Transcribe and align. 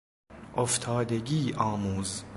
افتادگی 0.55 1.53
آموز... 1.53 2.23